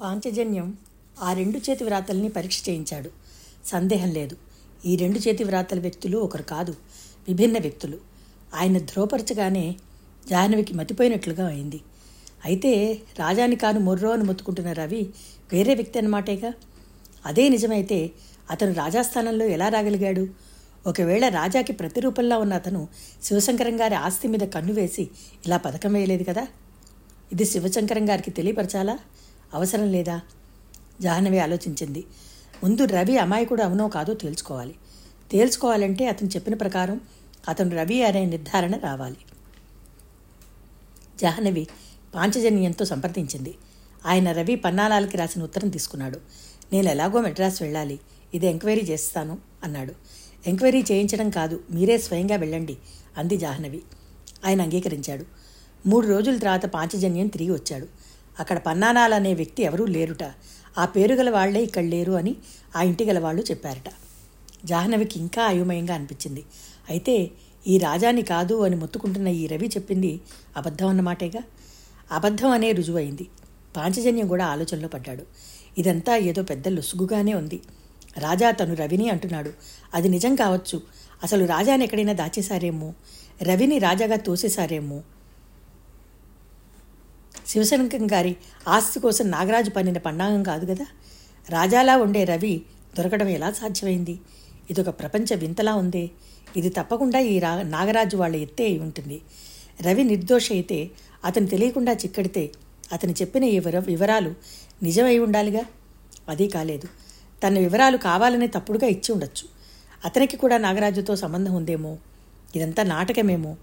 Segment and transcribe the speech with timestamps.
[0.00, 0.76] పాంచజన్యం
[1.22, 3.10] ఆ రెండు చేతి వ్రాతల్ని పరీక్ష చేయించాడు.
[3.66, 4.36] సందేహం లేదు.
[4.86, 6.74] ఈ రెండు చేతి వ్రాతల వ్యక్తులు ఒకరు కాదు
[7.28, 7.98] విభిన్న వ్యక్తులు.
[8.54, 9.74] ఆయన ధ్రువపరచగానే
[10.30, 11.80] జాహ్నవికి మతిపోయినట్లుగా అయింది.
[12.44, 15.10] అయితే రాజాని కాను మొర్రో అని మొత్తుకుంటున్న రవి
[15.52, 16.52] వేరే వ్యక్తి అన్నమాటేగా?
[17.26, 18.10] అదే నిజమైతే
[18.50, 20.28] అతను రాజాస్థానంలో ఎలా రాగలిగాడు?
[20.86, 22.88] ఒకవేళ రాజాకి ప్రతిరూపంలా ఉన్న అతను
[23.22, 25.02] శివశంకరం గారి ఆస్తి మీద కన్ను వేసి
[25.46, 26.46] ఇలా పథకం వేయలేదు కదా?
[27.32, 28.98] ఇది శివశంకరం గారికి తెలియపరచాలా?
[29.54, 30.20] అవసరం లేదా?
[31.00, 32.04] జాహ్నవి ఆలోచించింది.
[32.64, 34.74] ముందు రవి అమాయకుడు అవునో కాదో తేల్చుకోవాలి.
[35.32, 37.00] తేల్చుకోవాలంటే అతను చెప్పిన ప్రకారం
[37.48, 39.16] అతను రవి అనే నిర్ధారణ రావాలి.
[41.20, 41.66] జాహ్నవి
[42.14, 43.54] పాంచజన్యంతో సంప్రదించింది.
[44.06, 46.20] ఆయన రవి పన్నాలాలకి రాసిన ఉత్తరం తీసుకున్నాడు.
[46.72, 48.00] నేను ఎలాగో మెడ్రాస్ వెళ్ళాలి.
[48.34, 49.94] ఇది ఎంక్వైరీ చేస్తాను అన్నాడు.
[50.46, 52.76] ఎంక్వైరీ చేయించడం కాదు మీరే స్వయంగా వెళ్ళండి
[53.16, 53.82] అంది జాహ్నవి.
[54.44, 55.24] ఆయన అంగీకరించాడు.
[55.86, 57.86] మూడు రోజుల తర్వాత పాంచజన్యం తిరిగి వచ్చాడు.
[58.40, 60.22] అక్కడ పన్నానాలనే అనే వ్యక్తి ఎవరూ లేరుట.
[60.78, 62.36] ఆ పేరు గల వాళ్ళే ఇక్కడ లేరు అని
[62.76, 63.92] ఆ ఇంటి గల వాళ్ళు చెప్పారట.
[64.64, 66.44] జాహ్నవికి ఇంకా అయోమయంగా అనిపించింది.
[66.90, 67.30] అయితే
[67.66, 70.20] ఈ రాజాని కాదు అని మొత్తుకుంటున్న ఈ రవి చెప్పింది
[70.56, 71.42] అబద్ధం అన్నమాటేగా?
[72.12, 73.28] అబద్ధం అనే రుజువైంది.
[73.76, 75.22] పాంచజన్యం కూడా ఆలోచనలో పడ్డాడు.
[75.78, 77.60] ఇదంతా ఏదో పెద్ద లొసుగుగానే ఉంది.
[78.18, 79.50] రాజా తను రవిని అంటున్నాడు.
[79.94, 80.82] అది నిజం కావచ్చు.
[81.22, 82.94] అసలు రాజాని ఎక్కడైనా దాచేశారేమో?
[83.42, 85.00] రవిని రాజాగా తోసేశారేమో?
[87.50, 88.36] శివశంకం గారి
[88.68, 90.86] ఆస్తి కోసం నాగరాజు పన్నిన పన్నాగం కాదు కదా?
[91.48, 92.62] రాజాలా ఉండే రవి
[92.98, 94.20] దొరకడం ఎలా సాధ్యమైంది?
[94.70, 96.10] ఇదొక ప్రపంచ వింతలా ఉందే.
[96.56, 99.20] ఇది తప్పకుండా ఈ రా నాగరాజు వాళ్ళ ఎత్తే అయి ఉంటుంది.
[99.82, 100.90] రవి నిర్దోష అయితే
[101.24, 102.50] అతను తెలియకుండా చిక్కడితే
[102.92, 104.34] అతను చెప్పిన ఈ వివ వివరాలు
[104.82, 105.62] నిజమై ఉండాలిగా?
[106.28, 106.88] అది కాలేదు.
[107.46, 109.48] తన వివరాలు కావాలనే తప్పుడుగా ఇచ్చి ఉండొచ్చు.
[110.04, 111.98] అతనికి కూడా నాగరాజుతో సంబంధం ఉందేమో?
[112.56, 113.56] ఇదంతా నాటకమేమో?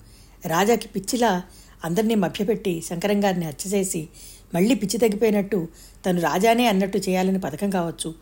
[0.45, 1.43] రాజాకి పిచ్చిలా
[1.83, 4.07] అందరినీ మభ్యపెట్టి శంకరం గారిని హత్య చేసి
[4.53, 5.67] మళ్ళీ పిచ్చి తగ్గిపోయినట్టు
[6.05, 8.13] తను రాజానే అన్నట్టు చేయాలని పథకం కావచ్చు.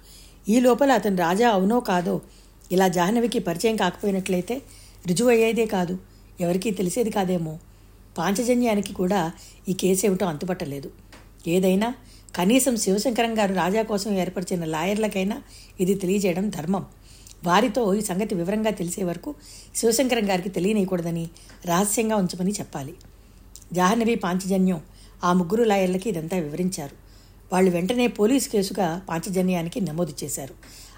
[0.49, 2.21] ఈ లోపల అతను రాజా అవునో కాదో
[2.71, 4.61] ఇలా జాహ్నవికి పరిచయం కాకపోయినట్లయితే
[5.07, 5.99] రుజువు అయ్యేదే కాదు.
[6.41, 7.59] ఎవరికీ తెలిసేది కాదేమో.
[8.17, 9.31] పాంచజన్యానికి కూడా
[9.69, 10.91] ఈ కేసు ఏమిటో అంతుపట్టలేదు.
[11.47, 11.95] ఏదైనా
[12.35, 15.41] కనీసం శివశంకరం గారు రాజా కోసం ఏర్పరిచిన లాయర్లకైనా
[15.79, 16.85] ఇది తెలియజేయడం ధర్మం.
[17.43, 19.35] వారితో ఈ సంగతి వివరంగా తెలిసే వరకు
[19.75, 21.29] శివశంకరం గారికి తెలియనీయకూడదని
[21.65, 22.93] రహస్యంగా ఉంచమని చెప్పాలి.
[23.73, 24.81] జాహ్నవి పాంచజన్యం
[25.23, 26.95] ఆ ముగ్గురు లాయర్లకి ఇదంతా వివరించారు.
[27.53, 30.55] వాళ్ళు వెంటనే పోలీసు కేసుగా పాంచజన్యానికి నమోదు చేశారు.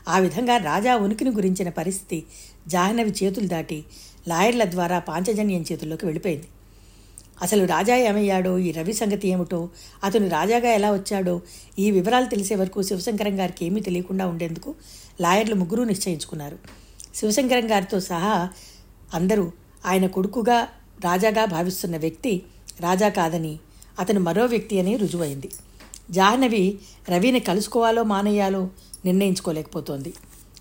[0.10, 2.24] ఆ విధంగా రాజా ఉనికిని గురించిన పరిస్థితి
[2.68, 3.84] జాహ్నవి చేతులు దాటి
[4.28, 6.48] లాయర్ల ద్వారా పాంచజన్యం చేతుల్లోకి వెళ్ళిపోయింది.
[7.42, 9.70] అసలు రాజా ఏమయ్యాడో ఈ రవి సంగతి ఏమిటో
[10.04, 11.42] అతను రాజాగా ఎలా వచ్చాడో
[11.80, 14.76] ఈ వివరాలు తెలిసే వరకు శివశంకరం గారికి ఏమీ తెలియకుండా ఉండేందుకు
[15.22, 16.60] లాయర్లు ముగ్గురు నిశ్చయించుకున్నారు.
[17.16, 18.50] శివశంకరం గారితో సహా
[19.14, 19.52] అందరూ
[19.86, 20.68] ఆయన కొడుకుగా
[21.04, 22.42] రాజాగా భావిస్తున్న వ్యక్తి
[22.80, 23.60] రాజా కాదని
[24.00, 25.50] అతను మరో వ్యక్తి అని రుజువైంది.
[26.12, 26.80] జాహ్నవి
[27.10, 28.70] రవిని కలుసుకోవాలో మానేయాలో
[29.06, 30.14] నిర్ణయించుకోలేకపోతోంది.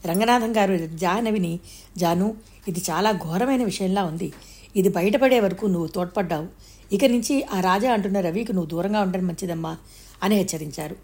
[0.06, 1.60] రంగనాథం గారు జాహ్నవిని
[1.96, 2.36] జాను
[2.68, 4.32] ఇది చాలా ఘోరమైన విషయంలా ఉంది.
[4.76, 6.46] ఇది బయటపడే వరకు నువ్వు తోడ్పడ్డావు.
[6.92, 9.76] ఇక నుంచి ఆ రాజా అంటున్న రవికి నువ్వు దూరంగా ఉండడం మంచిదమ్మా
[10.22, 10.96] అని హెచ్చరించారు.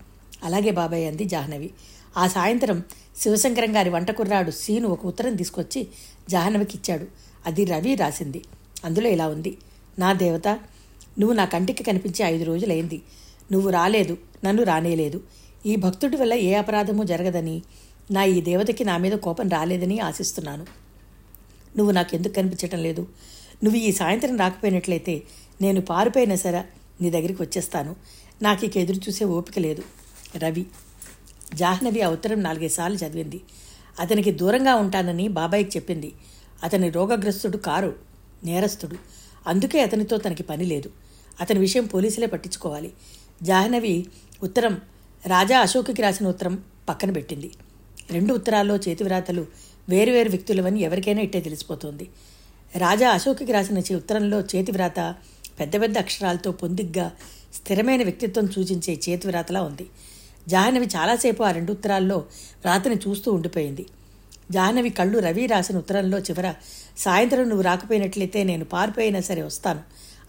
[0.45, 1.71] అలాగే బాబాయ్ అంది జాహ్నవి.
[2.17, 2.83] ఆ సాయంత్రం
[3.17, 5.87] శివశంకరం గారి వంట కుర్రాడు సీను ఒక ఉత్తరం తీసుకొచ్చి
[6.31, 7.07] జాహ్నవికి ఇచ్చాడు
[7.47, 8.45] అది రవి రాసింది.
[8.85, 9.59] అందులో ఇలా ఉంది.
[9.99, 10.59] నా దేవత
[11.19, 13.03] నువ్వు నా కంటికి కనిపించి ఐదు రోజులైంది.
[13.53, 15.23] నువ్వు రాలేదు నన్ను రానేలేదు.
[15.67, 17.63] ఈ భక్తుడి వల్ల ఏ అపరాధము జరగదని
[18.11, 20.67] నా ఈ దేవతకి నా మీద కోపం రాలేదని ఆశిస్తున్నాను.
[21.77, 23.09] నువ్వు నాకెందుకు కనిపించటం లేదు?
[23.65, 25.23] నువ్వు ఈ సాయంత్రం రాకపోయినట్లయితే
[25.63, 26.65] నేను పారిపోయినా సరే
[27.01, 27.97] నీ దగ్గరికి వచ్చేస్తాను.
[28.43, 29.83] నాకు ఇక ఎదురు చూసే ఓపిక లేదు.
[30.37, 30.67] రవి.
[31.55, 33.41] జాహ్నవి ఆ ఉత్తరం నాలుగైదు సార్లు చదివింది.
[34.01, 36.13] అతనికి దూరంగా ఉంటానని బాబాయికి చెప్పింది.
[36.63, 37.95] అతని రోగగ్రస్తుడు కారు
[38.45, 38.97] నేరస్తుడు.
[39.47, 40.91] అందుకే అతనితో తనకి పని లేదు.
[41.41, 42.93] అతని విషయం పోలీసులే పట్టించుకోవాలి.
[43.43, 44.07] జాహ్నవి
[44.43, 44.81] ఉత్తరం
[45.27, 47.51] రాజా అశోక్కి రాసిన ఉత్తరం పక్కన పెట్టింది.
[48.11, 49.47] రెండు ఉత్తరాల్లో చేతివ్రాతలు
[49.89, 52.09] వేరువేరు వ్యక్తులవని ఎవరికైనా ఇట్టే తెలిసిపోతుంది.
[52.77, 55.15] రాజా అశోక్కి రాసిన ఉత్తరంలో చేతివ్రాత
[55.61, 57.13] పెద్ద పెద్ద అక్షరాలతో పొందిగ్గా
[57.55, 59.87] స్థిరమైన వ్యక్తిత్వం సూచించే చేతివ్రాతలా ఉంది.
[60.49, 62.27] జాహ్నవి చాలాసేపు ఆ రెండు ఉత్తరాల్లో
[62.65, 63.87] రాతని చూస్తూ ఉండిపోయింది.
[64.53, 66.55] జాహ్నవి కళ్ళు రవి రాసిన ఉత్తరంలో చివర
[66.99, 69.81] సాయంత్రం నువ్వు రాకపోయినట్లయితే నేను పారిపోయినా సరే వస్తాను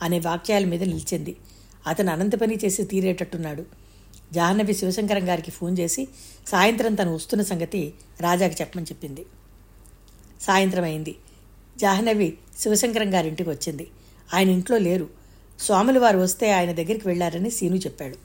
[0.02, 1.36] అనే వాక్యాల మీద నిలిచింది.
[1.88, 3.64] అతను అనంత పని చేసి తీరేటట్టున్నాడు.
[4.34, 6.08] జాహ్నవి శివశంకరం గారికి ఫోన్ చేసి
[6.48, 9.26] సాయంత్రం తను వస్తున్న సంగతి రాజాకి చెప్పమని చెప్పింది.
[10.42, 11.16] సాయంత్రం అయింది
[11.78, 13.88] జాహ్నవి శివశంకరం గారింటికి వచ్చింది.
[14.34, 15.10] ఆయన ఇంట్లో లేరు.
[15.60, 18.18] స్వాములు వారు వస్తే ఆయన దగ్గరికి వెళ్ళారని సీను చెప్పాడు.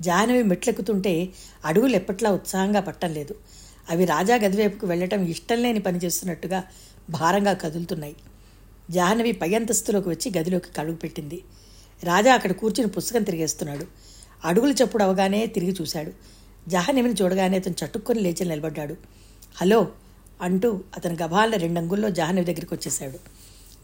[0.00, 1.28] జాహ్నవి మెట్లెక్కుతుంటే
[1.64, 3.34] అడుగులు ఎప్పట్లా ఉత్సాహంగా పట్టం లేదు
[3.90, 6.64] అవి రాజా గదివైపుకు వెళ్ళటం ఇష్టం లేని పని చేస్తున్నట్టుగా
[7.10, 8.16] భారంగా కదులుతున్నాయి.
[8.90, 11.42] జాహ్నవి పై అంతస్తులోకి వచ్చి గదిలోకి కడుగు పెట్టింది.
[12.04, 13.86] రాజా అక్కడ కూర్చుని పుస్తకం తిరిగేస్తున్నాడు.
[14.44, 16.12] అడుగులు చప్పుడు అవగానే తిరిగి చూశాడు.
[16.68, 18.96] జాహ్నవిని చూడగానే అతను చట్టుకొని లేచి నిలబడ్డాడు.
[19.60, 19.88] హలో
[20.42, 23.18] అంటూ అతను గభాల రెండంగుల్లో జాహ్నవి దగ్గరికి వచ్చేశాడు.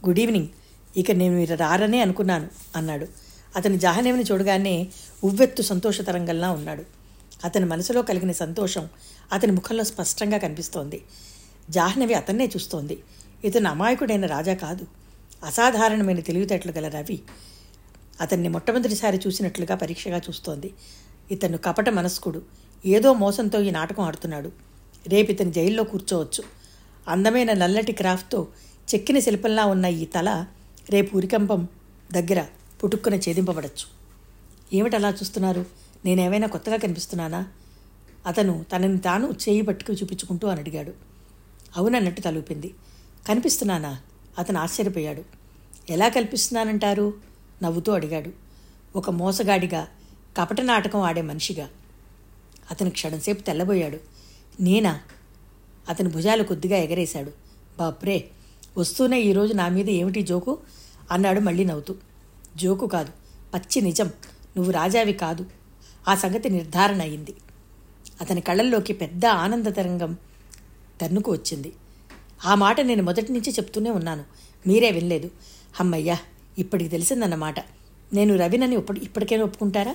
[0.06, 0.48] Good evening.
[0.96, 3.06] ఇక నేను మీరు రారనే అనుకున్నాను అన్నాడు.
[3.56, 4.88] అతను జాహ్నవిని చూడగానే
[5.25, 7.01] ఉవ్వెత్తు సంతోషతరంగంలా ఉన్నాడు.
[7.44, 8.88] అతని మనసులో కలిగిన సంతోషం
[9.32, 11.02] అతని ముఖంలో స్పష్టంగా కనిపిస్తోంది.
[11.70, 12.98] జాహ్నవి అతన్నే చూస్తోంది.
[13.44, 14.86] ఇతను అమాయకుడైన రాజా కాదు.
[15.44, 17.22] అసాధారణమైన తెలివితేటలు గల రవి
[18.20, 20.74] అతన్ని మొట్టమొదటిసారి చూసినట్లుగా పరీక్షగా చూస్తోంది.
[21.30, 22.42] ఇతను కపట మనస్కుడు.
[22.86, 24.52] ఏదో మోసంతో ఈ నాటకం ఆడుతున్నాడు.
[25.06, 26.44] రేపు ఇతను జైల్లో కూర్చోవచ్చు.
[27.08, 28.48] అందమైన నల్లటి క్రాఫ్ట్తో
[28.94, 30.46] చెక్కిన శిల్పంలా ఉన్న ఈ తల
[30.90, 31.68] రేపు ఉరికంపం
[32.12, 32.44] దగ్గర
[32.84, 34.02] పుట్టుక్కున ఛేదింపబడచ్చు.
[34.76, 35.81] ఏమిటి అలా చూస్తున్నారు?
[36.04, 37.46] నేనేమైనా కొత్తగా కనిపిస్తున్నానా?
[38.26, 40.93] అతను తనని తాను చేయి పట్టుకు చూపించుకుంటూ అని అడిగాడు.
[41.76, 42.75] అవునన్నట్టు తలూపింది.
[43.28, 44.00] కనిపిస్తున్నానా?
[44.38, 45.22] అతను ఆశ్చర్యపోయాడు.
[45.90, 47.14] ఎలా కల్పిస్తున్నానంటారు?
[47.62, 48.31] నవ్వుతూ అడిగాడు.
[48.96, 49.88] ఒక మోసగాడిగా
[50.38, 51.69] కపట నాటకం ఆడే మనిషిగా.
[52.70, 53.98] అతను క్షణంసేపు తెల్లబోయాడు.
[54.60, 55.00] నేనా?
[55.88, 57.32] అతని భుజాలు కొద్దిగా ఎగరేశాడు.
[57.78, 58.31] బాప్రే
[58.78, 60.58] వస్తూనే ఈరోజు నా మీద ఏమిటి జోకు?
[61.10, 61.94] అన్నాడు మళ్ళీ నవ్వుతూ.
[62.56, 63.12] జోకు కాదు
[63.55, 64.06] పచ్చి నిజం.
[64.56, 65.46] నువ్వు రాజావి కాదు.
[66.08, 67.34] ఆ సంగతి నిర్ధారణ అయింది
[68.20, 70.16] అతని కళ్ళల్లోకి పెద్ద ఆనంద తరంగం
[71.00, 71.72] తన్నుకు వచ్చింది.
[72.44, 74.25] ఆ మాట నేను మొదటి నుంచి చెప్తూనే ఉన్నాను.
[74.66, 75.31] మీరే వినలేదు.
[75.81, 76.19] అమ్మయ్యా
[76.58, 77.60] ఇప్పటికి తెలిసిందన్నమాట.
[78.12, 79.94] నేను రవినని ఇప్పటికైనా ఒప్పుకుంటారా?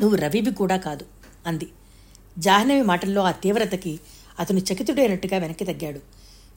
[0.00, 1.04] నువ్వు రవివి కూడా కాదు
[1.46, 1.68] అంది.
[2.38, 4.00] జాహ్నవి మాటల్లో ఆ తీవ్రతకి
[4.40, 6.00] అతను చకితుడైనట్టుగా వెనక్కి తగ్గాడు.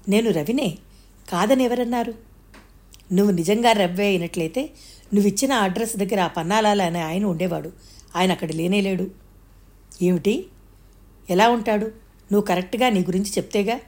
[0.10, 0.78] నేను రవినే
[1.30, 2.14] కాదని ఎవరన్నారు
[3.14, 4.70] నువ్వు నిజంగా రవ్వే అయినట్లయితే
[5.14, 7.72] నువ్వు ఇచ్చిన అడ్రస్ దగ్గర ఆ పన్నాలాల అనే ఆయన ఉండేవాడు.
[8.16, 9.12] ఆయన అక్కడ లేనేలేడు
[10.02, 10.46] ఏమిటి?
[11.30, 11.86] ఎలా ఉంటాడు?
[12.32, 13.80] నువ్వు కరెక్ట్గా నీ గురించి చెప్తేగా?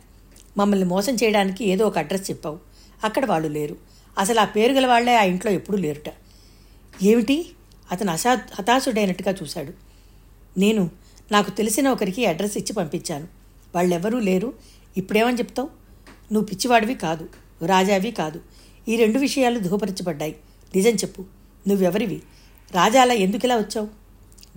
[0.58, 2.60] మమ్మల్ని మోసం చేయడానికి ఏదో ఒక అడ్రస్ చెప్పావు.
[3.04, 3.78] అక్కడ వాళ్ళు లేరు.
[4.18, 6.14] అసలు ఆ పేరు గల వాళ్ళే ఆ ఇంట్లో ఎప్పుడూ లేరుట.
[7.04, 7.50] ఏమిటి?
[7.92, 9.74] అతను అసా హతాశుడైనట్టుగా చూశాడు.
[10.60, 10.90] నేను
[11.32, 13.28] నాకు తెలిసిన ఒకరికి అడ్రస్ ఇచ్చి పంపించాను.
[13.76, 14.54] వాళ్ళెవరూ లేరు.
[14.98, 15.70] ఇప్పుడేమని చెప్తావు?
[16.34, 17.30] నువ్వు పిచ్చివాడివి కాదు.
[17.66, 18.42] రాజావి కాదు.
[18.88, 20.36] ఈ రెండు విషయాలు ధూపరించబడ్డాయి
[20.76, 21.26] నిజం చెప్పు.
[21.68, 22.22] నువ్వెవరివి?
[22.72, 24.01] రాజాలా ఎందుకులా వచ్చావు?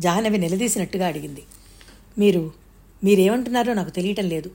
[0.00, 1.42] జాహ్నవి నిలదీసినట్టుగా అడిగింది.
[2.18, 2.52] మీరు
[3.04, 4.50] మీరేమంటున్నారో నాకు తెలియటం లేదు.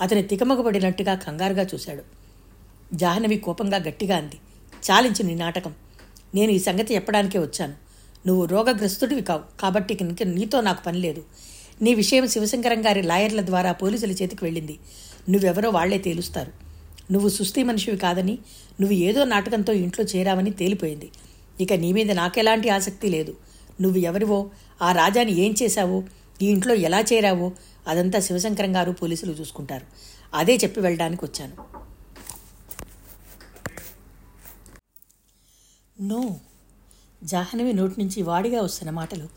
[0.00, 2.02] అతని తికమగబడినట్టుగా కంగారుగా చూశాడు.
[2.94, 4.36] జాహ్నవి కోపంగా గట్టిగా అంది.
[4.90, 5.74] చాలించి నీ నాటకం.
[6.34, 7.74] నేను ఈ సంగతి చెప్పడానికే వచ్చాను.
[8.26, 9.60] నువ్వు రోగగ్రస్తుడివి కావు.
[9.60, 11.24] కాబట్టి ఇంక నీతో నాకు పని లేదు.
[11.82, 14.78] నీ విషయం శివశంకరం గారి లాయర్ల ద్వారా పోలీసుల చేతికి వెళ్ళింది.
[15.30, 16.52] నువ్వెవరో వాళ్ళే తేలుస్తారు.
[17.12, 18.38] నువ్వు సుస్థి మనిషివి కాదని
[18.80, 21.10] నువ్వు ఏదో నాటకంతో ఇంట్లో చేరావని తేలిపోయింది.
[21.60, 23.36] ఇక నీ మీద నాకెలాంటి ఆసక్తి లేదు.
[23.80, 24.50] నువ్వు ఎవరివో
[24.82, 26.02] ఆ రాజాని ఏం చేశావో?
[26.42, 27.52] ఈ ఇంట్లో ఎలా చేరావో?
[27.86, 29.86] అదంతా శివశంకరం గారు పోలీసులు చూసుకుంటారు.
[30.34, 31.80] అదే చెప్పి వెళ్ళడానికి వచ్చాను.
[36.02, 36.36] నో.
[37.24, 39.28] జాహ్నవి నోటి నుంచి వాడిగా వస్తున్న మాటలు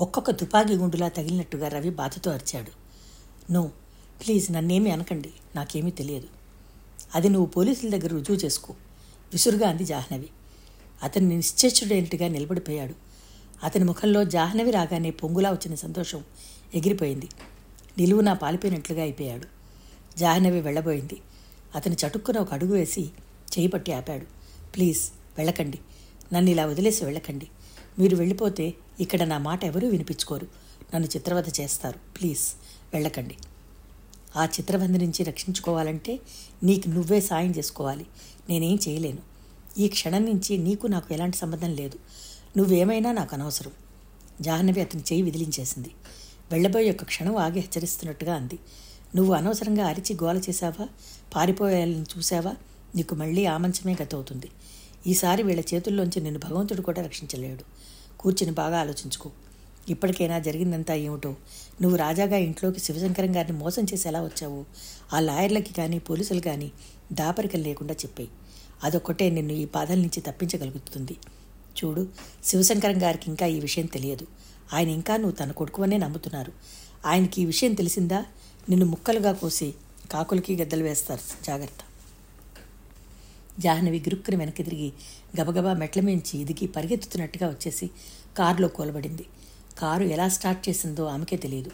[0.00, 2.70] ఒక్కొక్క తుపాకీ గుండులా తగిలినట్టుగా రవి బాధతో అరిచాడు.
[3.52, 3.70] నో.
[4.24, 5.30] ప్లీజ్ నన్నేమీ అనకండి.
[5.56, 6.28] నాకేమీ తెలియదు.
[7.14, 8.74] అది నువ్వు పోలీసుల దగ్గర రుజువు చేసుకో.
[9.32, 10.28] విసురుగా అంది జాహ్నవి.
[11.02, 13.11] అతను నిశ్చేష్టుడైనట్టుగా నిలబడిపోయాడు.
[13.62, 16.24] అతని ముఖంలో జాహ్నవి రాగానే పొంగులా వచ్చిన సంతోషం
[16.74, 17.28] ఎగిరిపోయింది.
[17.98, 19.46] నిలువున పాలిపోయినట్లుగా అయిపోయాడు.
[20.18, 21.20] జాహ్నవి వెళ్ళబోయింది.
[21.74, 23.02] అతను చటుక్కున ఒక అడుగు వేసి
[23.58, 24.26] చేయి పట్టి ఆపాడు.
[24.74, 25.78] ప్లీజ్ వెళ్ళకండి.
[26.32, 27.48] నన్ను ఇలా వదిలేసి వెళ్ళకండి.
[27.98, 30.46] మీరు వెళ్ళిపోతే ఇక్కడ నా మాట ఎవరూ వినిపించుకోరు.
[30.94, 31.98] నన్ను చిత్రవధ చేస్తారు.
[32.20, 32.40] ప్లీజ్
[32.94, 33.36] వెళ్ళకండి.
[34.36, 36.20] ఆ చిత్రబంధ నుంచి రక్షించుకోవాలంటే
[36.62, 38.06] నీకు నువ్వే సాయం చేసుకోవాలి.
[38.48, 39.18] నేనేం చేయలేను.
[39.78, 41.98] ఈ క్షణం నుంచి నీకు నాకు ఎలాంటి సంబంధం లేదు.
[42.56, 43.72] నువ్వేమైనా నాకు అనవసరం.
[44.40, 45.90] జాహ్నవి అతని చేయి విదిలించేసింది.
[46.52, 48.58] వెళ్ళబోయే ఒక క్షణం ఆగి హెచ్చరిస్తున్నట్టుగా అంది.
[49.16, 50.88] నువ్వు అనవసరంగా అరిచి గోల చేశావా?
[51.34, 52.54] పారిపోయాలని చూసావా
[52.96, 54.48] నీకు మళ్ళీ ఆమంచమే గతవుతుంది.
[55.06, 57.64] ఈసారి వీళ్ళ చేతుల్లోంచి నిన్ను భగవంతుడు కూడా రక్షించలేడు.
[58.20, 59.30] కూర్చుని బాగా ఆలోచించుకో.
[59.88, 61.34] ఇప్పటికైనా జరిగిందంతా ఏమిటో?
[61.82, 64.64] నువ్వు రాజాగా ఇంట్లోకి శివశంకరం గారిని మోసం చేసి ఎలా వచ్చావు?
[65.12, 66.72] ఆ లాయర్లకి కానీ పోలీసులు కానీ
[67.12, 68.28] దాపరికలు లేకుండా చెప్పాయి.
[68.84, 71.16] అదొక్కటే నిన్ను ఈ బాధల నుంచి తప్పించగలుగుతుంది.
[71.84, 72.08] చూడు
[72.44, 74.26] శివశంకరం గారికి ఇంకా ఈ విషయం తెలియదు.
[74.72, 76.52] ఆయన ఇంకా నువ్వు తన కొడుకువనే నమ్ముతున్నారు.
[77.06, 78.24] ఆయనకి ఈ విషయం తెలిసిందా?
[78.68, 79.74] నిన్ను ముక్కలుగా కోసి
[80.10, 81.44] కాకులకి గద్దలు వేస్తారు.
[81.44, 81.78] జాగ్రత్త.
[83.60, 84.92] జాహ్నవి గిరుక్కుని వెనక్కి తిరిగి
[85.40, 87.90] గబగబా మెట్ల మించి ఇదిగి పరిగెత్తుతున్నట్టుగా వచ్చేసి
[88.38, 89.26] కారులో కూలబడింది.
[89.78, 91.70] కారు ఎలా స్టార్ట్ చేసిందో ఆమెకే తెలియదు.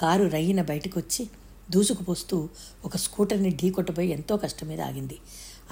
[0.00, 1.28] కారు రయ్యిన బయటకు వచ్చి
[1.70, 2.48] దూసుకుపోస్తూ
[2.84, 5.18] ఒక స్కూటర్ని ఢీ కొట్టబోయి ఎంతో కష్టం మీద ఆగింది.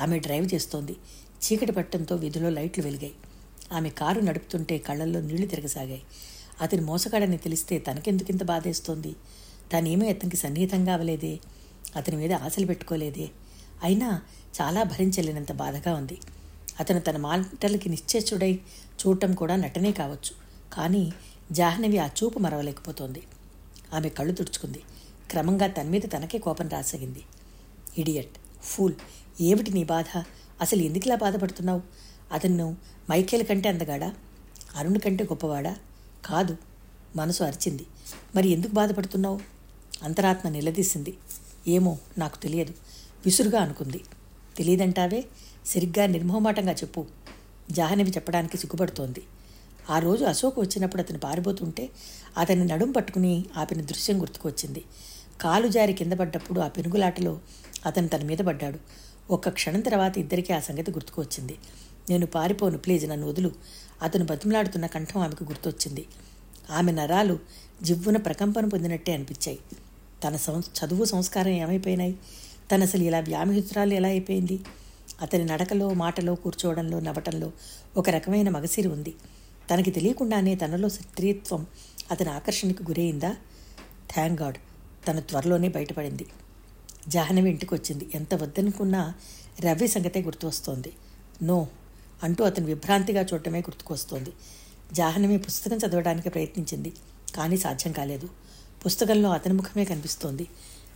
[0.00, 0.97] ఆమె డ్రైవ్ చేస్తోంది.
[1.45, 3.12] చీకటి పట్టడంతో వీధిలో లైట్లు వెలిగాయి.
[3.73, 6.02] ఆమె కారు నడుపుతుంటే కళ్ళల్లో నీళ్ళు తిరగసాగాయి.
[6.61, 9.12] అతని మోసగాడని తెలిస్తే తనకెందుకింత బాధేస్తోంది?
[9.73, 11.41] తనేమో అతనికి సన్నిహితంగా అవలేదే?
[11.97, 13.29] అతని మీద ఆశలు పెట్టుకోలేదే?
[13.83, 14.23] అయినా
[14.61, 16.19] చాలా భరించలేనంత బాధగా ఉంది.
[16.81, 18.55] అతను తన మాటలకి నిశ్చేచుడై
[19.07, 20.35] చూడటం కూడా నటనే కావచ్చు.
[20.73, 21.12] కానీ
[21.52, 23.23] జాహ్నవి ఆ చూపు మరవలేకపోతోంది.
[23.95, 24.81] ఆమె కళ్ళు తుడుచుకుంది.
[25.31, 27.23] క్రమంగా తన మీద తనకే కోపం రాసాగింది.
[27.99, 28.31] ఇడియట్
[28.62, 28.95] ఫూల్
[29.41, 30.23] ఏమిటి నీ బాధ?
[30.61, 31.83] అసలు ఎందుకులా బాధపడుతున్నావు?
[32.32, 32.76] అతను
[33.10, 34.14] మైకేల్ కంటే అందగాడా?
[34.76, 35.76] అరుణ్ కంటే గొప్పవాడా?
[36.24, 36.56] కాదు
[37.16, 37.86] మనసు అరిచింది.
[38.34, 39.40] మరి ఎందుకు బాధపడుతున్నావు?
[40.02, 41.16] అంతరాత్మ నిలదీసింది.
[41.68, 42.74] ఏమో నాకు తెలియదు.
[43.24, 44.00] విసురుగా అనుకుంది.
[44.56, 45.24] తెలియదంటావే
[45.66, 47.06] సరిగ్గా నిర్మోహమాటంగా చెప్పు.
[47.70, 49.22] జాహ్నవి చెప్పడానికి సిగ్గుపడుతోంది.
[49.90, 51.90] ఆ రోజు అశోక్ వచ్చినప్పుడు అతను పారిపోతుంటే
[52.38, 54.84] అతన్ని నడుం పట్టుకుని ఆపిన దృశ్యం గుర్తుకొచ్చింది.
[55.40, 57.40] కాలు జారి కింద పడ్డప్పుడు ఆ పెనుగులాటలో
[57.86, 58.78] అతను తన మీద పడ్డాడు.
[59.32, 61.56] ఒక్క క్షణం తర్వాత ఇద్దరికీ ఆ సంగతి గుర్తుకు వచ్చింది
[62.11, 63.52] నేను పారిపోను ప్లీజ్ నన్ను వదులు.
[64.02, 66.06] అతను బతిమలాడుతున్న కంఠం ఆమెకు గుర్తొచ్చింది.
[66.71, 67.38] ఆమె నరాలు
[67.82, 69.59] జివ్వున ప్రకంపన పొందినట్టే అనిపించాయి.
[70.25, 72.18] తన సంస్ చదువు సంస్కారం ఏమైపోయినాయి?
[72.75, 74.61] తను అసలు ఇలా వ్యామహితురాలు ఎలా అయిపోయింది?
[75.23, 77.52] అతని నడకలో మాటలో కూర్చోవడంలో నవ్వటంలో
[77.97, 79.14] ఒక రకమైన మగసిరి ఉంది.
[79.75, 81.66] తనకి తెలియకుండానే తనలో స్త్రీత్వం
[82.11, 83.37] అతని ఆకర్షణకు గురైందా?
[84.14, 84.56] థ్యాంక్ గాడ్
[85.09, 86.26] తన త్వరలోనే బయటపడింది.
[87.09, 89.14] జాహ్నవి ఇంటికి వచ్చింది ఎంత వద్దనుకున్నా
[89.61, 90.92] రవి సంగతే గుర్తు వస్తోంది
[91.42, 91.68] నో
[92.23, 94.31] అంటూ అతను విభ్రాంతిగా చూడటమే గుర్తుకొస్తోంది.
[94.93, 96.93] జాహ్నవి పుస్తకం చదవడానికి ప్రయత్నించింది
[97.37, 98.29] కానీ సాధ్యం కాలేదు.
[98.87, 100.47] పుస్తకంలో అతని ముఖమే కనిపిస్తోంది.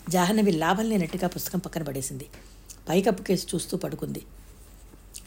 [0.08, 2.26] జాహ్నవి లాభం లేనట్టుగా పుస్తకం పక్కన పడేసింది.
[2.88, 4.22] పైకప్పు కేసు చూస్తూ పడుకుంది.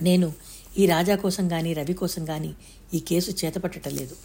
[0.02, 0.34] నేను
[0.78, 2.54] ఈ రాజా కోసం కానీ రవి కోసం కానీ
[2.94, 4.16] ఈ కేసు చేతపట్టడం లేదు.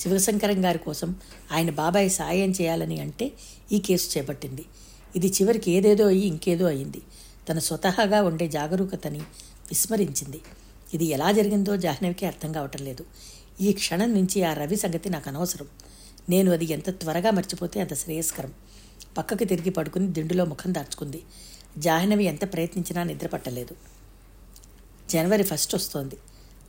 [0.00, 1.14] శివశంకరం గారి కోసం
[1.52, 3.32] ఆయన బాబాయ్ సాయం చేయాలని అంటే
[3.72, 4.64] ఈ కేసు చేపట్టింది.
[5.16, 7.02] ఇది చివరికి ఏదేదో అయ్యి ఇంకేదో అయింది.
[7.48, 9.18] తన స్వతహాగా ఉండే జాగరూకతని
[9.70, 10.40] విస్మరించింది.
[10.94, 13.04] ఇది ఎలా జరిగిందో జాహ్నవికి అర్థం కావటం లేదు.
[13.60, 15.66] ఈ క్షణం నుంచి ఆ రవి సంగతి నాకు అనవసరం.
[16.30, 18.52] నేను అది ఎంత త్వరగా మర్చిపోతే అంత శ్రేయస్కరం.
[19.18, 21.22] పక్కకి తిరిగి పడుకుని దిండులో ముఖం దాచుకుంది.
[21.78, 23.76] జాహ్నవి ఎంత ప్రయత్నించినా నిద్రపట్టలేదు.
[25.10, 26.16] జనవరి ఫస్ట్ వస్తోంది.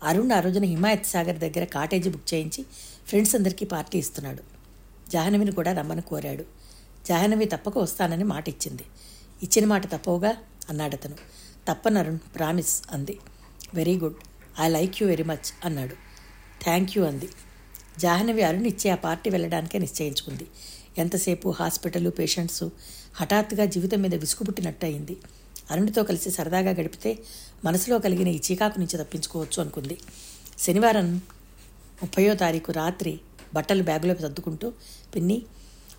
[0.04, 2.66] అరుణ్ ఆ రోజున హిమాయత్ సాగర్ దగ్గర కాటేజీ బుక్ చేయించి
[3.08, 4.44] ఫ్రెండ్స్ అందరికీ పార్టీ ఇస్తున్నాడు.
[5.12, 6.44] జాహ్నవిని కూడా రమ్మని కోరాడు.
[7.08, 8.84] జాహ్నవి తప్పక వస్తానని మాట ఇచ్చింది
[9.44, 10.38] ఇచ్చిన మాట తప్పవుగా?
[10.70, 11.16] అన్నాడతను.
[11.72, 13.20] తప్పను అరుణ్ ప్రామిస్ అంది.
[13.74, 14.16] Very good
[14.60, 15.96] I like you very much అన్నాడు.
[16.64, 17.30] థ్యాంక్ యూ అంది.
[18.00, 20.48] జాహ్నవి అరుణ్ ఇచ్చే ఆ పార్టీ వెళ్ళడానికే నిశ్చయించుకుంది.
[20.98, 22.64] ఎంతసేపు హాస్పిటల్ పేషెంట్స్
[23.16, 25.18] హఠాత్తుగా జీవితం మీద విసుగుపుట్టినట్టు అయింది
[25.72, 27.20] అరుణ్తో కలిసి సరదాగా గడిపితే
[27.66, 29.98] మనసులో కలిగిన ఈ చీకాకు నుంచి తప్పించుకోవచ్చు అనుకుంది.
[30.60, 31.16] శనివారం
[32.02, 33.20] ముప్పయో తారీఖు రాత్రి
[33.54, 34.74] బట్టలు బ్యాగులో సర్దుకుంటూ
[35.16, 35.42] పిన్ని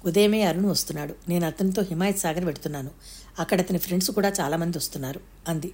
[0.05, 1.15] ఉదయమే అరుణ్ వస్తున్నాడు.
[1.29, 2.91] నేను అతనితో హిమాయత్ సాగర్ పెడుతున్నాను
[3.39, 5.73] అక్కడ అతని ఫ్రెండ్స్ కూడా చాలామంది వస్తున్నారు అంది.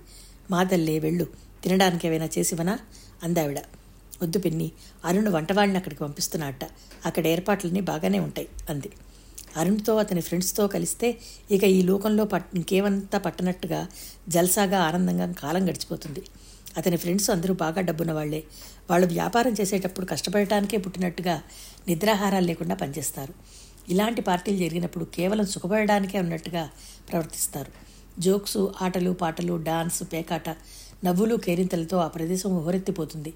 [0.50, 1.47] మా తల్లే వెళ్ళు.
[1.64, 2.78] తినడానికి ఏమైనా చేసివనా
[3.22, 3.58] అందావిడ
[4.22, 4.72] వద్దు పిన్ని
[5.04, 6.64] అరుణ్ వంటవాడిని అక్కడికి పంపిస్తున్నట్ట
[7.06, 8.90] అక్కడ ఏర్పాట్లన్నీ బాగానే ఉంటాయి అంది.
[9.56, 11.18] అరుణ్తో అతని ఫ్రెండ్స్తో కలిస్తే
[11.50, 13.88] ఇక ఈ లోకంలో పట్ ఇంకేమంతా పట్టనట్టుగా
[14.28, 16.22] జల్సాగా ఆనందంగా కాలం గడిచిపోతుంది.
[16.76, 18.44] అతని ఫ్రెండ్స్ అందరూ బాగా డబ్బున్న వాళ్ళే
[18.90, 21.42] వాళ్ళు వ్యాపారం చేసేటప్పుడు కష్టపడటానికే పుట్టినట్టుగా
[21.88, 23.34] నిద్రాహారాలు లేకుండా పనిచేస్తారు.
[23.88, 26.68] ఇలాంటి పార్టీలు జరిగినప్పుడు కేవలం సుఖపడడానికే ఉన్నట్టుగా
[27.10, 27.72] ప్రవర్తిస్తారు.
[28.20, 30.48] జోక్స్ ఆటలు పాటలు డాన్స్ పేకాట
[31.04, 33.34] నవ్వులు కేరింతలతో ఆ ప్రదేశం హోరెత్తిపోతుంది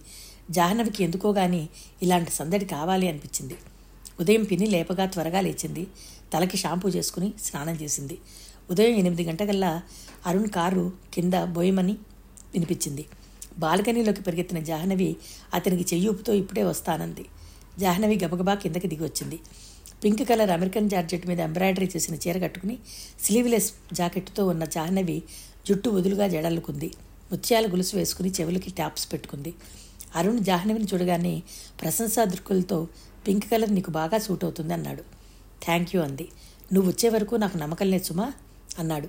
[0.50, 1.68] జాహ్నవికి ఎందుకోగాని
[2.02, 3.56] ఇలాంటి సందడి కావాలి అనిపించింది.
[4.20, 5.86] ఉదయం పిన్ని లేపగా త్వరగా లేచింది.
[6.34, 8.18] తలకి షాంపూ చేసుకుని స్నానం చేసింది.
[8.70, 9.82] ఉదయం ఎనిమిది గంటకల్లా
[10.26, 11.92] అరుణ్ కారు కింద బోయమని
[12.52, 13.04] వినిపించింది.
[13.58, 15.16] బాల్కనీలోకి పరిగెత్తిన జాహ్నవి
[15.54, 17.24] అతనికి చెయ్యూపుతో ఇప్పుడే వస్తానంది.
[17.78, 19.40] జాహ్నవి గబగబా కిందకి దిగి వచ్చింది.
[20.04, 22.78] పింక్ కలర్ అమెరికన్ జార్జెట్ మీద ఎంబ్రాయిడరీ చేసిన చీర కట్టుకుని
[23.20, 25.22] స్లీవ్లెస్ జాకెట్తో ఉన్న జాహ్నవి
[25.68, 26.90] జుట్టు వదులుగా జడల్లుకుంది.
[27.32, 29.54] ముత్యాల గొలుసు వేసుకుని చెవులకి ట్యాప్స్ పెట్టుకుంది.
[30.16, 31.42] అరుణ్ జాహ్నవిని చూడగానే
[31.82, 32.88] ప్రశంసా దృక్కులతో
[33.28, 35.02] పింక్ కలర్ నీకు బాగా సూట్ అవుతుంది అన్నాడు.
[35.64, 36.28] థ్యాంక్ యూ అంది.
[36.72, 38.32] నువ్వు వచ్చే వరకు నాకు నమ్మకం లేదు సుమా
[38.78, 39.08] అన్నాడు.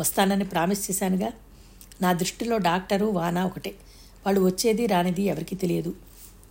[0.00, 1.32] వస్తానని ప్రామిస్ చేశానుగా.
[2.02, 3.70] నా దృష్టిలో డాక్టరు వానా ఒకటే.
[4.26, 5.94] వాళ్ళు వచ్చేది రానిది ఎవరికీ తెలియదు.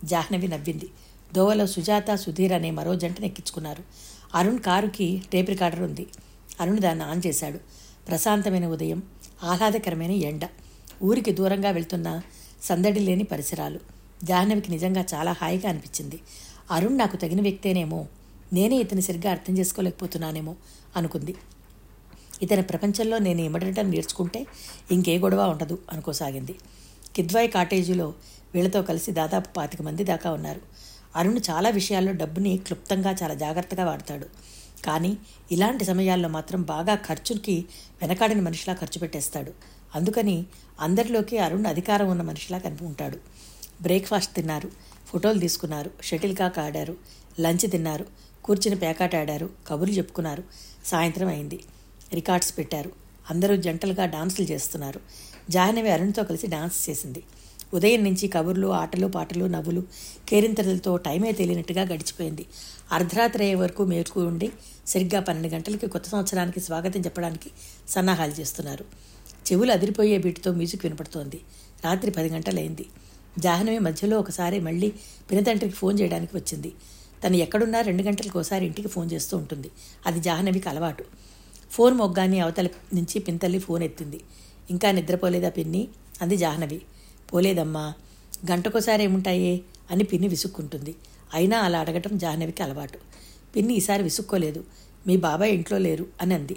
[0.04, 0.88] జాహ్నవి నవ్వింది.
[1.34, 3.82] దోవలో సుజాత సుధీర్ అనే మరో జంటను ఎక్కించుకున్నారు.
[4.34, 6.06] అరుణ్ కారుకి టేప్ రికార్డర్ ఉంది.
[6.60, 7.58] అరుణ్ దాన్ని ఆన్ చేశాడు.
[8.08, 9.02] ప్రశాంతమైన ఉదయం
[9.44, 10.44] ఆహ్లాదకరమైన ఎండ.
[11.04, 12.22] ఊరికి దూరంగా వెళ్తున్న
[12.62, 13.80] సందడి లేని పరిసరాలు.
[14.24, 16.20] జాహ్నవికి నిజంగా చాలా హాయిగా అనిపించింది.
[16.70, 18.06] అరుణ్ నాకు తగిన వ్యక్తేనేమో
[18.52, 20.56] నేనే ఇతని సరిగ్గా అర్థం చేసుకోలేకపోతున్నానేమో
[20.96, 21.34] అనుకుంది.
[22.42, 24.46] ఇతని ప్రపంచంలో నేను ఇమడటం నేర్చుకుంటే
[24.90, 26.54] ఇంకే గొడవ ఉండదు అనుకోసాగింది.
[27.16, 28.14] కిద్వాయ్ కాటేజీలో
[28.54, 30.60] వీళ్ళతో కలిసి దాదాపు పాతిక మంది దాకా ఉన్నారు.
[31.16, 34.26] అరుణ్ చాలా విషయాల్లో డబ్బుని క్లుప్తంగా చాలా జాగ్రత్తగా వాడతాడు.
[34.84, 35.18] కానీ
[35.52, 37.64] ఇలాంటి సమయాల్లో మాత్రం బాగా ఖర్చుకి
[38.02, 39.52] వెనకాడిన మనిషిలా ఖర్చు పెట్టేస్తాడు.
[39.94, 40.46] అందుకని
[40.80, 43.18] అందరిలోకి అరుణ్ అధికారం ఉన్న మనిషిలా కనిపి ఉంటాడు
[43.82, 44.68] బ్రేక్ఫాస్ట్ తిన్నారు
[45.06, 46.96] ఫోటోలు తీసుకున్నారు షటిల్ కాక్ ఆడారు
[47.40, 48.06] లంచ్ తిన్నారు
[48.44, 50.42] కూర్చుని పేకాట ఆడారు కబుర్లు చెప్పుకున్నారు.
[50.84, 51.58] సాయంత్రం అయింది.
[52.12, 52.92] రికార్డ్స్ పెట్టారు.
[53.30, 55.00] అందరూ జంటలుగా డాన్సులు చేస్తున్నారు.
[55.50, 57.22] జాహ్నవి అరుణ్తో కలిసి డాన్స్ చేసింది.
[57.74, 59.82] ఉదయం నుంచి కబుర్లు ఆటలు పాటలు నవ్వులు
[60.28, 62.46] కేరింతలతో టైమే తెలియనట్టుగా గడిచిపోయింది.
[62.92, 64.52] అర్ధరాత్రి అయ్యే వరకు మేలుకు ఉండి
[64.86, 67.50] సరిగ్గా పన్నెండు గంటలకి కొత్త సంవత్సరానికి స్వాగతం చెప్పడానికి
[67.88, 68.84] సన్నాహాలు చేస్తున్నారు.
[69.52, 71.40] చెవులు అదిరిపోయే బీటుతో మ్యూజిక్ వినపడుతోంది.
[71.84, 72.86] రాత్రి పది గంటలైంది.
[73.38, 74.92] జాహ్నవి మధ్యలో ఒకసారి మళ్ళీ
[75.30, 76.72] పినతండ్రికి ఫోన్ చేయడానికి వచ్చింది.
[77.26, 79.70] తను ఎక్కడున్నా రెండు గంటలకు ఒకసారి ఇంటికి ఫోన్ చేస్తూ ఉంటుంది.
[80.06, 81.04] అది జాహ్నవికి అలవాటు.
[81.70, 84.20] ఫోన్ మొగ్గాన్ని అవతల నుంచి పింతల్లి ఫోన్ ఎత్తింది.
[84.70, 85.88] ఇంకా నిద్రపోలేదా పిన్ని?
[86.22, 86.82] అంది జాహ్నవి.
[87.34, 87.94] పోలేదమ్మా.
[88.50, 89.60] గంటకోసారి ఏముంటాయే?
[89.90, 90.94] అని పిన్ని విసుక్కుంటుంది.
[91.34, 92.98] అయినా అలా అడగటం జాహ్నవికి అలవాటు.
[93.56, 94.64] పిన్ని ఈసారి విసుక్కోలేదు.
[95.06, 96.56] మీ బాబాయ్ ఇంట్లో లేరు అని అంది.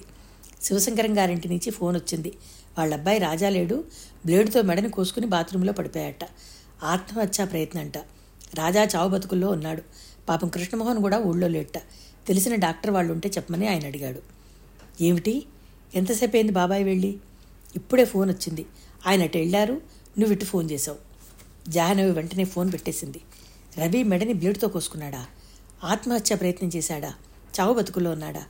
[0.62, 2.34] శివశంకరం గారింటి నుంచి ఫోన్ వచ్చింది.
[2.78, 3.84] వాళ్ళ అబ్బాయి రాజా లేడు.
[4.26, 6.24] బ్లేడుతో మెడని కోసుకుని బాత్రూంలో పడిపోయాట.
[6.84, 7.98] ఆత్మహత్యా ప్రయత్నంట.
[8.56, 9.84] రాజా చావు బతుకుల్లో ఉన్నాడు.
[10.30, 11.78] పాపం కృష్ణమోహన్ కూడా ఊళ్ళో లేట.
[12.28, 14.20] తెలిసిన డాక్టర్ వాళ్ళు ఉంటే చెప్పమని ఆయన అడిగాడు.
[15.02, 15.46] ఏమిటి?
[15.96, 17.18] ఎంతసేపు అయింది బాబాయ్ వెళ్ళి?
[17.76, 18.66] ఇప్పుడే ఫోన్ వచ్చింది.
[19.08, 19.82] ఆయన అటు వెళ్ళారు.
[20.20, 20.98] నువ్వు ఇటు ఫోన్ చేసావు
[21.70, 23.22] జాహ్నవి వెంటనే ఫోన్ పెట్టేసింది.
[23.78, 25.26] రవి మెడని బ్లేడ్తో కోసుకున్నాడా?
[25.84, 27.14] ఆత్మహత్య ప్రయత్నం చేశాడా?
[27.60, 28.44] చావు బతుకుల్లో ఉన్నాడా?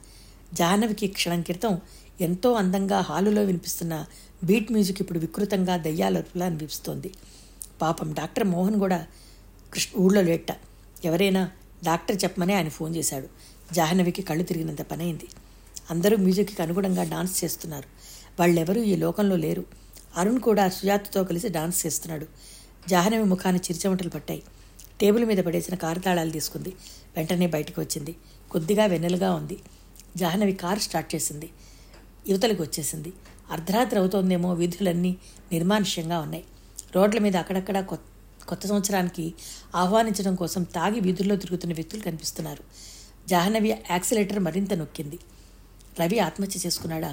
[0.55, 1.81] జాహ్నవికి క్షణం క్రితం
[2.21, 4.05] ఎంతో అందంగా హాలులో వినిపిస్తున్న
[4.43, 7.11] బీట్ మ్యూజిక్ ఇప్పుడు వికృతంగా దయ్యాలర్పులా అనిపిస్తోంది.
[7.81, 9.07] పాపం డాక్టర్ మోహన్ కూడా
[9.73, 10.51] కృష్ణ ఊళ్ళో లేట
[11.05, 11.51] ఎవరైనా
[11.85, 13.27] డాక్టర్ చెప్పమని ఆయన ఫోన్ చేశాడు.
[13.73, 15.27] జాహ్నవికి కళ్ళు తిరిగినంత పనైంది.
[15.89, 17.87] అందరూ మ్యూజిక్కి అనుగుణంగా డాన్స్ చేస్తున్నారు.
[18.39, 19.63] వాళ్ళెవరూ ఈ లోకంలో లేరు.
[20.17, 22.25] అరుణ్ కూడా సుజాతతో కలిసి డాన్స్ చేస్తున్నాడు.
[22.89, 24.43] జాహ్నవి ముఖాన్ని చిరుచమటలు పట్టాయి.
[25.01, 26.69] టేబుల్ మీద పడేసిన కారు తాళాలు తీసుకుంది.
[27.17, 28.15] వెంటనే బయటకు వచ్చింది.
[28.51, 29.57] కొద్దిగా వెన్నెలుగా ఉంది.
[30.15, 31.47] జాహ్నవి కారు స్టార్ట్ చేసింది.
[32.29, 33.11] యువతలకు వచ్చేసింది.
[33.51, 35.11] అర్ధరాత్రి అవుతోందేమో వీధులన్నీ
[35.51, 36.43] నిర్మానుష్యంగా ఉన్నాయి.
[36.95, 37.77] రోడ్ల మీద అక్కడక్కడ
[38.49, 39.25] కొత్త సంవత్సరానికి
[39.75, 42.63] ఆహ్వానించడం కోసం తాగి వీధుల్లో తిరుగుతున్న వ్యక్తులు కనిపిస్తున్నారు.
[43.27, 45.17] జాహ్నవి యాక్సిలేటర్ మరింత నొక్కింది.
[46.01, 47.11] రవి ఆత్మహత్య చేసుకున్నాడా?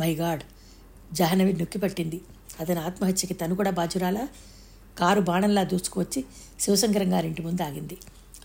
[0.00, 0.42] My God!
[1.12, 2.18] జాహ్నవి నొక్కి పట్టింది.
[2.60, 4.24] అతని ఆత్మహత్యకి తను కూడా బాజురాలా
[4.98, 6.20] కారు బాణంలా దూసుకువచ్చి
[6.60, 7.96] శివశంకరం గారింటి ముందు ఆగింది.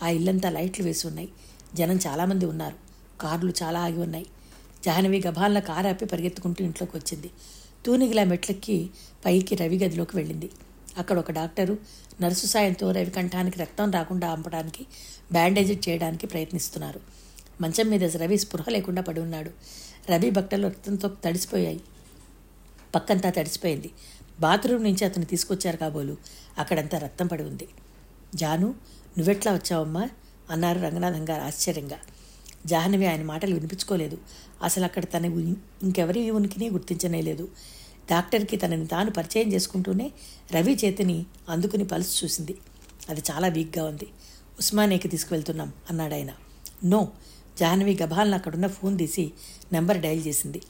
[0.03, 1.29] ఆ ఇల్లంతా లైట్లు వేసి ఉన్నాయి.
[1.75, 2.77] జనం చాలామంది ఉన్నారు.
[3.21, 4.25] కార్లు చాలా ఆగి ఉన్నాయి.
[4.85, 7.29] జాహ్నవి గభాల్ల కారు ఆపి పరిగెత్తుకుంటూ ఇంట్లోకి వచ్చింది
[7.85, 8.89] తూనిగిలా మెట్లెక్కి
[9.25, 10.50] పైకి రవి గదిలోకి వెళ్ళింది.
[10.98, 11.77] అక్కడ ఒక డాక్టరు
[12.22, 14.85] నర్సు సాయంతో రవి కంఠానికి రక్తం రాకుండా ఆంపడానికి
[15.31, 17.00] బ్యాండేజ్ చేయడానికి ప్రయత్నిస్తున్నారు.
[17.61, 19.51] మంచం మీద రవి స్పృహ లేకుండా పడి ఉన్నాడు.
[20.11, 21.81] రవి బట్టలు రక్తంతో తడిసిపోయాయి.
[22.96, 23.91] పక్కంతా తడిసిపోయింది.
[24.39, 26.17] బాత్రూమ్ నుంచి అతను తీసుకొచ్చారు కాబోలు.
[26.57, 27.67] అక్కడంతా రక్తం పడి ఉంది.
[28.35, 28.67] జాను
[29.17, 30.09] నువ్వెట్లా వచ్చావమ్మా?
[30.50, 31.98] అన్నారు రంగనాథం గారు ఆశ్చర్యంగా.
[32.65, 34.17] జాహ్నవి ఆయన మాటలు వినిపించుకోలేదు.
[34.63, 37.50] అసలు అక్కడ తన ఇంకెవరి ఉనికిని గుర్తించనేలేదు
[38.11, 40.11] డాక్టర్కి తనని తాను పరిచయం చేసుకుంటూనే
[40.51, 42.57] రవి చేతిని అందుకుని పలుసు చూసింది.
[43.09, 44.07] అది చాలా వీక్గా ఉంది.
[44.59, 46.29] ఉస్మానేకి తీసుకువెళ్తున్నాం అన్నాడు ఆయన.
[46.85, 47.09] నో
[47.59, 49.31] జాహ్నవి గభాల్ని అక్కడున్న ఫోన్ తీసి
[49.74, 50.61] నెంబర్ డయల్ చేసింది.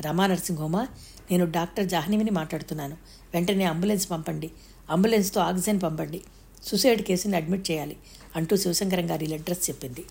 [0.00, 0.88] రమా నర్సింగ్ హోమా
[1.30, 2.96] నేను డాక్టర్ జాహ్నవిని మాట్లాడుతున్నాను.
[3.34, 4.50] వెంటనే అంబులెన్స్ పంపండి.
[4.90, 6.20] అంబులెన్స్తో ఆక్సిజన్ పంపండి.
[6.64, 7.96] సూసైడ్ కేసుని అడ్మిట్ చేయాలి
[8.36, 10.04] అంటూ శివశంకరం గారి అడ్రస్ చెప్పింది.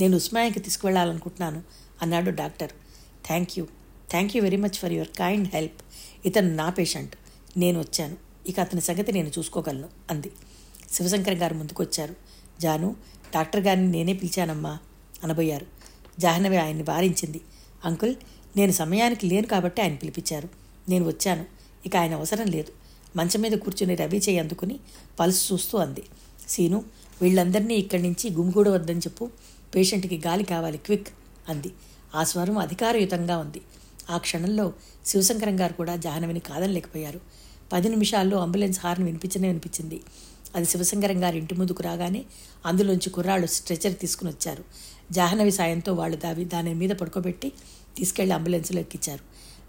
[0.00, 1.62] నేను ఉస్మాయాకి తీసుకువెళ్ళాలనుకుంటున్నాను
[2.02, 2.70] అన్నాడు doctor.
[3.26, 3.66] Thank you.
[4.10, 5.82] Thank you very much for your kind help.
[6.26, 7.16] ఇతను నా పేషెంట్.
[7.56, 8.16] నేను వచ్చాను.
[8.48, 10.32] ఇక అతని సంగతి నేను చూసుకోగలను అంది.
[10.92, 12.14] శివశంకర్ గారు ముందుకొచ్చారు.
[12.60, 12.96] జాను
[13.34, 14.78] డాక్టర్ గారిని నేనే పిలిచానమ్మా
[15.24, 15.66] అనబోయారు.
[16.18, 17.40] జాహ్నవి ఆయన్ని వారించింది.
[17.84, 18.14] అంకుల్
[18.56, 20.48] నేను సమయానికి లేను కాబట్టి ఆయన పిలిపించారు.
[20.88, 21.44] నేను వచ్చాను.
[21.86, 22.72] ఇక ఆయన అవసరం లేదు.
[23.16, 24.80] మంచం మీద కూర్చుని రవి చేయి అందుకుని
[25.20, 26.02] పల్స్ చూస్తూ అంది.
[26.48, 26.84] సీను
[27.22, 29.30] వీళ్ళందరినీ ఇక్కడి నుంచి గుమిగూడవద్దని చెప్పు.
[29.76, 31.08] పేషెంట్కి గాలి కావాలి క్విక్
[31.48, 31.72] అంది.
[32.14, 33.60] ఆ స్వరం అధికారయుతంగా ఉంది.
[34.10, 34.72] ఆ క్షణంలో
[35.06, 37.20] శివశంకరం గారు కూడా జాహ్నవిని కాదనలేకపోయారు.
[37.72, 40.00] పది నిమిషాల్లో అంబులెన్స్ హార్న్ వినిపించనే వినిపించింది
[40.54, 42.24] అది శివశంకరం గారి ఇంటి ముందుకు రాగానే
[42.66, 44.64] అందులోంచి కుర్రాళ్ళు స్ట్రెచర్ తీసుకుని వచ్చారు.
[45.12, 47.52] జాహ్నవి సాయంతో వాళ్ళు దావి దాని మీద పడుకోబెట్టి
[47.96, 49.24] తీసుకెళ్ళి అంబులెన్స్లో ఎక్కించారు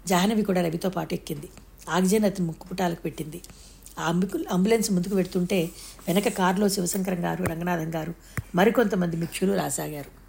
[0.06, 1.48] జాహ్నవి కూడా రవితో పాటు ఎక్కింది.
[1.90, 3.40] ఆక్సిజన్ అతని ముక్కుపుటాలకు పెట్టింది.
[3.98, 4.12] ఆ
[4.50, 5.70] అంబులెన్స్ ముందుకు పెడుతుంటే
[6.08, 8.14] వెనక కారులో శివశంకరం గారు రంగనాథం గారు
[8.54, 10.25] మరికొంతమంది మిక్షులు రాసాగారు.